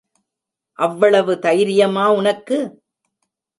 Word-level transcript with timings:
அவ்வளவு 0.79 1.39
தைரியமா 1.39 2.05
உனக்கு? 2.11 2.59